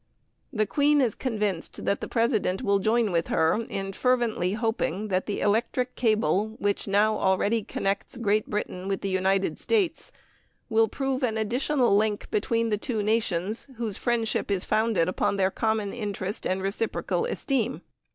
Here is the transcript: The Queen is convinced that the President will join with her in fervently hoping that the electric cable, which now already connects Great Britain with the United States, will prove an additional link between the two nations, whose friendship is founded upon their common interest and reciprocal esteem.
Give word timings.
The 0.51 0.65
Queen 0.65 0.99
is 0.99 1.13
convinced 1.13 1.85
that 1.85 2.01
the 2.01 2.07
President 2.07 2.63
will 2.63 2.79
join 2.79 3.11
with 3.11 3.27
her 3.27 3.59
in 3.69 3.93
fervently 3.93 4.53
hoping 4.53 5.09
that 5.09 5.27
the 5.27 5.41
electric 5.41 5.95
cable, 5.95 6.55
which 6.57 6.87
now 6.87 7.19
already 7.19 7.61
connects 7.63 8.17
Great 8.17 8.49
Britain 8.49 8.87
with 8.87 9.01
the 9.01 9.11
United 9.11 9.59
States, 9.59 10.11
will 10.69 10.87
prove 10.87 11.21
an 11.21 11.37
additional 11.37 11.95
link 11.95 12.31
between 12.31 12.69
the 12.69 12.79
two 12.79 13.03
nations, 13.03 13.67
whose 13.75 13.95
friendship 13.97 14.49
is 14.49 14.63
founded 14.63 15.07
upon 15.07 15.35
their 15.35 15.51
common 15.51 15.93
interest 15.93 16.47
and 16.47 16.63
reciprocal 16.63 17.25
esteem. 17.27 17.83